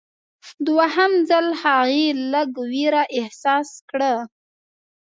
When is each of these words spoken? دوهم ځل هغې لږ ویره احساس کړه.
دوهم 0.67 1.11
ځل 1.29 1.47
هغې 1.63 2.07
لږ 2.31 2.49
ویره 2.71 3.03
احساس 3.17 3.69
کړه. 3.89 4.13